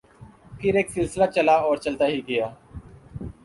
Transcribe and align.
پھر 0.59 0.75
ایک 0.75 0.89
سلسلہ 0.91 1.25
چلا 1.35 1.55
اور 1.67 1.77
چلتا 1.83 2.05
ہی 2.07 2.19
گیا۔ 2.27 2.47